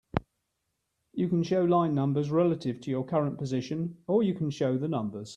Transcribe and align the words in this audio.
You 1.13 1.29
can 1.29 1.43
show 1.43 1.63
line 1.63 1.93
numbers 1.93 2.31
relative 2.31 2.81
to 2.81 2.89
your 2.89 3.05
current 3.05 3.37
position, 3.37 3.97
or 4.07 4.23
you 4.23 4.33
can 4.33 4.49
show 4.49 4.75
the 4.75 4.87
numbers. 4.87 5.29